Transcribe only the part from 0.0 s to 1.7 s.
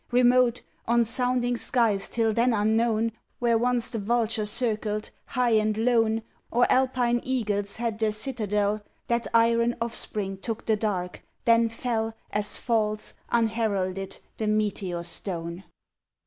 Remote, on sounding